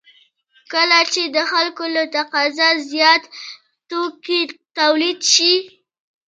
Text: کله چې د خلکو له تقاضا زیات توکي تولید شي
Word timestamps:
کله 0.73 0.99
چې 1.13 1.21
د 1.35 1.37
خلکو 1.51 1.85
له 1.95 2.03
تقاضا 2.17 2.69
زیات 2.91 3.23
توکي 3.89 4.41
تولید 4.77 5.19
شي 5.33 5.53